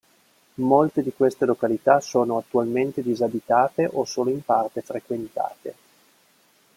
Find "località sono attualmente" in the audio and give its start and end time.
1.45-3.03